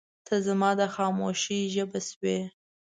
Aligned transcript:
•ته 0.27 0.35
زما 0.47 0.69
د 0.79 0.81
خاموشۍ 0.95 1.61
ژبه 1.73 1.99
شوې. 2.09 2.37